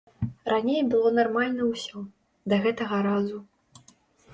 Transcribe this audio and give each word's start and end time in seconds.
Раней 0.51 0.81
было 0.93 1.11
нармальна 1.19 1.69
ўсё, 1.71 1.97
да 2.51 2.55
гэтага 2.67 3.07
разу. 3.11 3.37